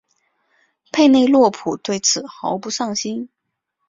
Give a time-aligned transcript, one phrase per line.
[0.91, 3.29] 佩内洛普对此毫不上心。